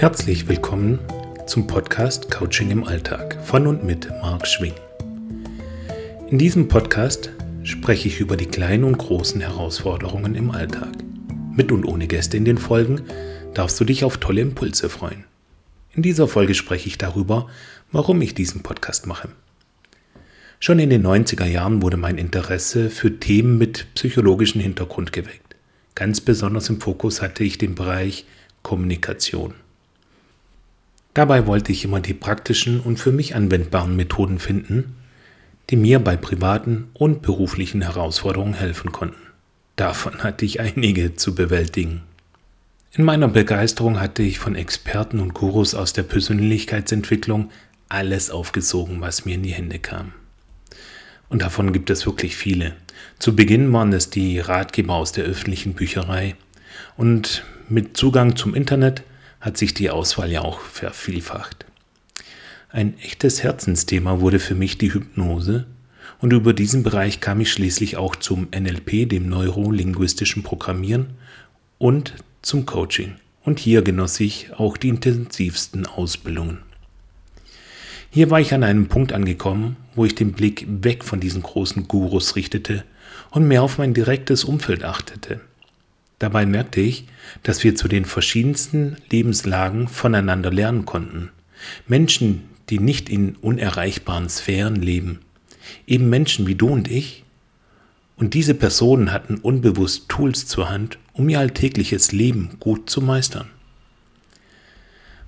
Herzlich 0.00 0.48
willkommen 0.48 0.98
zum 1.46 1.66
Podcast 1.66 2.30
Coaching 2.30 2.70
im 2.70 2.84
Alltag 2.84 3.36
von 3.44 3.66
und 3.66 3.84
mit 3.84 4.08
Marc 4.22 4.46
Schwing. 4.46 4.72
In 6.30 6.38
diesem 6.38 6.68
Podcast 6.68 7.28
spreche 7.64 8.08
ich 8.08 8.18
über 8.18 8.38
die 8.38 8.46
kleinen 8.46 8.84
und 8.84 8.96
großen 8.96 9.42
Herausforderungen 9.42 10.36
im 10.36 10.52
Alltag. 10.52 10.88
Mit 11.54 11.70
und 11.70 11.84
ohne 11.84 12.06
Gäste 12.06 12.38
in 12.38 12.46
den 12.46 12.56
Folgen 12.56 13.02
darfst 13.52 13.78
du 13.78 13.84
dich 13.84 14.02
auf 14.02 14.16
tolle 14.16 14.40
Impulse 14.40 14.88
freuen. 14.88 15.24
In 15.92 16.00
dieser 16.00 16.28
Folge 16.28 16.54
spreche 16.54 16.88
ich 16.88 16.96
darüber, 16.96 17.48
warum 17.92 18.22
ich 18.22 18.32
diesen 18.32 18.62
Podcast 18.62 19.06
mache. 19.06 19.28
Schon 20.60 20.78
in 20.78 20.88
den 20.88 21.06
90er 21.06 21.44
Jahren 21.44 21.82
wurde 21.82 21.98
mein 21.98 22.16
Interesse 22.16 22.88
für 22.88 23.20
Themen 23.20 23.58
mit 23.58 23.86
psychologischem 23.96 24.62
Hintergrund 24.62 25.12
geweckt. 25.12 25.56
Ganz 25.94 26.22
besonders 26.22 26.70
im 26.70 26.80
Fokus 26.80 27.20
hatte 27.20 27.44
ich 27.44 27.58
den 27.58 27.74
Bereich 27.74 28.24
Kommunikation. 28.62 29.52
Dabei 31.14 31.46
wollte 31.46 31.72
ich 31.72 31.84
immer 31.84 32.00
die 32.00 32.14
praktischen 32.14 32.80
und 32.80 32.98
für 32.98 33.12
mich 33.12 33.34
anwendbaren 33.34 33.96
Methoden 33.96 34.38
finden, 34.38 34.96
die 35.68 35.76
mir 35.76 35.98
bei 35.98 36.16
privaten 36.16 36.88
und 36.94 37.22
beruflichen 37.22 37.82
Herausforderungen 37.82 38.54
helfen 38.54 38.92
konnten. 38.92 39.20
Davon 39.76 40.22
hatte 40.22 40.44
ich 40.44 40.60
einige 40.60 41.16
zu 41.16 41.34
bewältigen. 41.34 42.02
In 42.92 43.04
meiner 43.04 43.28
Begeisterung 43.28 44.00
hatte 44.00 44.22
ich 44.22 44.38
von 44.38 44.56
Experten 44.56 45.20
und 45.20 45.32
Gurus 45.32 45.74
aus 45.74 45.92
der 45.92 46.02
Persönlichkeitsentwicklung 46.02 47.50
alles 47.88 48.30
aufgesogen, 48.30 49.00
was 49.00 49.24
mir 49.24 49.36
in 49.36 49.42
die 49.42 49.54
Hände 49.54 49.78
kam. 49.78 50.12
Und 51.28 51.42
davon 51.42 51.72
gibt 51.72 51.90
es 51.90 52.04
wirklich 52.04 52.36
viele. 52.36 52.74
Zu 53.20 53.36
Beginn 53.36 53.72
waren 53.72 53.92
es 53.92 54.10
die 54.10 54.40
Ratgeber 54.40 54.94
aus 54.94 55.12
der 55.12 55.24
öffentlichen 55.24 55.74
Bücherei 55.74 56.34
und 56.96 57.44
mit 57.68 57.96
Zugang 57.96 58.34
zum 58.34 58.54
Internet 58.54 59.04
hat 59.40 59.56
sich 59.56 59.74
die 59.74 59.90
Auswahl 59.90 60.30
ja 60.30 60.42
auch 60.42 60.60
vervielfacht. 60.60 61.66
Ein 62.68 62.98
echtes 63.00 63.42
Herzensthema 63.42 64.20
wurde 64.20 64.38
für 64.38 64.54
mich 64.54 64.78
die 64.78 64.92
Hypnose 64.92 65.66
und 66.20 66.32
über 66.32 66.52
diesen 66.52 66.82
Bereich 66.82 67.20
kam 67.20 67.40
ich 67.40 67.50
schließlich 67.50 67.96
auch 67.96 68.14
zum 68.14 68.48
NLP, 68.54 69.08
dem 69.08 69.28
neurolinguistischen 69.28 70.42
Programmieren 70.42 71.14
und 71.78 72.14
zum 72.42 72.66
Coaching. 72.66 73.16
Und 73.42 73.58
hier 73.58 73.82
genoss 73.82 74.20
ich 74.20 74.52
auch 74.52 74.76
die 74.76 74.90
intensivsten 74.90 75.86
Ausbildungen. 75.86 76.58
Hier 78.10 78.30
war 78.30 78.40
ich 78.40 78.52
an 78.52 78.64
einem 78.64 78.88
Punkt 78.88 79.12
angekommen, 79.12 79.76
wo 79.94 80.04
ich 80.04 80.14
den 80.14 80.32
Blick 80.32 80.66
weg 80.68 81.04
von 81.04 81.20
diesen 81.20 81.42
großen 81.42 81.88
Gurus 81.88 82.36
richtete 82.36 82.84
und 83.30 83.48
mehr 83.48 83.62
auf 83.62 83.78
mein 83.78 83.94
direktes 83.94 84.44
Umfeld 84.44 84.84
achtete. 84.84 85.40
Dabei 86.20 86.44
merkte 86.44 86.82
ich, 86.82 87.06
dass 87.42 87.64
wir 87.64 87.74
zu 87.74 87.88
den 87.88 88.04
verschiedensten 88.04 88.98
Lebenslagen 89.10 89.88
voneinander 89.88 90.52
lernen 90.52 90.84
konnten. 90.84 91.30
Menschen, 91.88 92.42
die 92.68 92.78
nicht 92.78 93.08
in 93.08 93.36
unerreichbaren 93.36 94.28
Sphären 94.28 94.76
leben. 94.76 95.20
Eben 95.86 96.08
Menschen 96.10 96.46
wie 96.46 96.54
du 96.54 96.68
und 96.68 96.88
ich. 96.88 97.24
Und 98.16 98.34
diese 98.34 98.54
Personen 98.54 99.12
hatten 99.12 99.36
unbewusst 99.36 100.10
Tools 100.10 100.46
zur 100.46 100.68
Hand, 100.68 100.98
um 101.14 101.28
ihr 101.30 101.38
alltägliches 101.38 102.12
Leben 102.12 102.50
gut 102.60 102.90
zu 102.90 103.00
meistern. 103.00 103.48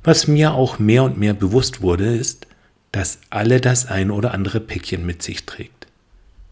Was 0.05 0.29
mir 0.29 0.53
auch 0.53 0.79
mehr 0.79 1.05
und 1.05 1.17
mehr 1.17 1.33
bewusst 1.33 1.81
wurde, 1.81 2.15
ist, 2.15 2.47
dass 2.91 3.19
alle 3.31 3.63
das 3.63 3.87
ein 3.87 4.11
oder 4.11 4.35
andere 4.35 4.61
Päckchen 4.61 5.07
mit 5.07 5.23
sich 5.23 5.47
trägt. 5.47 5.87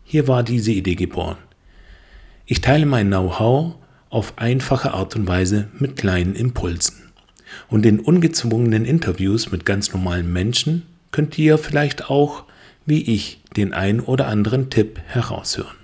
Hier 0.05 0.29
war 0.29 0.43
diese 0.43 0.73
Idee 0.73 0.95
geboren. 0.95 1.37
Ich 2.47 2.63
teile 2.63 2.87
mein 2.87 3.09
Know-how 3.09 3.75
auf 4.11 4.39
einfache 4.39 4.93
Art 4.93 5.17
und 5.17 5.27
Weise 5.27 5.69
mit 5.79 5.97
kleinen 5.97 6.35
Impulsen. 6.35 7.11
Und 7.69 7.87
in 7.87 8.01
ungezwungenen 8.01 8.85
Interviews 8.85 9.51
mit 9.51 9.65
ganz 9.65 9.93
normalen 9.93 10.33
Menschen 10.33 10.85
könnt 11.13 11.39
ihr 11.39 11.59
vielleicht 11.59 12.11
auch, 12.11 12.45
wie 12.87 13.03
ich, 13.03 13.41
den 13.57 13.73
ein 13.73 14.01
oder 14.01 14.27
anderen 14.27 14.71
Tipp 14.71 15.01
heraushören. 15.07 15.77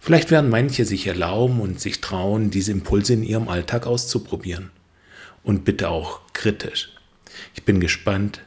Vielleicht 0.00 0.30
werden 0.30 0.50
manche 0.50 0.84
sich 0.84 1.06
erlauben 1.06 1.60
und 1.60 1.80
sich 1.80 2.00
trauen, 2.00 2.50
diese 2.50 2.72
Impulse 2.72 3.14
in 3.14 3.22
ihrem 3.22 3.48
Alltag 3.48 3.86
auszuprobieren. 3.86 4.70
Und 5.42 5.64
bitte 5.64 5.88
auch 5.88 6.20
kritisch. 6.32 6.90
Ich 7.54 7.64
bin 7.64 7.80
gespannt, 7.80 8.40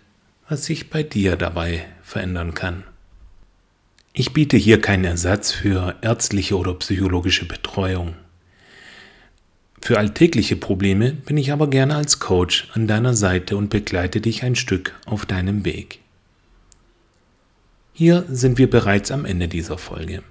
was 0.47 0.65
sich 0.65 0.89
bei 0.89 1.03
dir 1.03 1.35
dabei 1.35 1.85
verändern 2.01 2.53
kann. 2.53 2.83
Ich 4.13 4.33
biete 4.33 4.57
hier 4.57 4.81
keinen 4.81 5.05
Ersatz 5.05 5.51
für 5.51 5.95
ärztliche 6.01 6.57
oder 6.57 6.73
psychologische 6.73 7.45
Betreuung. 7.45 8.15
Für 9.81 9.97
alltägliche 9.97 10.55
Probleme 10.55 11.11
bin 11.11 11.37
ich 11.37 11.51
aber 11.51 11.67
gerne 11.67 11.95
als 11.95 12.19
Coach 12.19 12.69
an 12.73 12.87
deiner 12.87 13.13
Seite 13.13 13.57
und 13.57 13.69
begleite 13.69 14.21
dich 14.21 14.43
ein 14.43 14.55
Stück 14.55 14.93
auf 15.05 15.25
deinem 15.25 15.65
Weg. 15.65 15.99
Hier 17.93 18.25
sind 18.29 18.57
wir 18.57 18.69
bereits 18.69 19.11
am 19.11 19.25
Ende 19.25 19.47
dieser 19.47 19.77
Folge. 19.77 20.23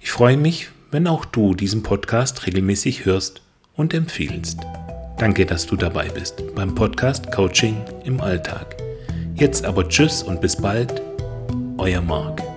Ich 0.00 0.10
freue 0.10 0.36
mich, 0.36 0.68
wenn 0.90 1.06
auch 1.06 1.24
du 1.24 1.54
diesen 1.54 1.82
Podcast 1.82 2.46
regelmäßig 2.46 3.04
hörst 3.04 3.42
und 3.74 3.92
empfiehlst. 3.94 4.60
Danke, 5.18 5.44
dass 5.44 5.66
du 5.66 5.76
dabei 5.76 6.08
bist 6.08 6.42
beim 6.54 6.74
Podcast 6.74 7.30
Coaching 7.32 7.76
im 8.04 8.20
Alltag. 8.20 8.76
Jetzt 9.34 9.64
aber 9.64 9.88
Tschüss 9.88 10.22
und 10.22 10.40
bis 10.40 10.56
bald, 10.56 11.02
euer 11.76 12.00
Marc. 12.00 12.47